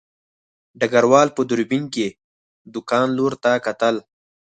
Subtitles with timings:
[0.79, 2.07] ډګروال په دوربین کې
[2.71, 3.95] د کان لور ته کتل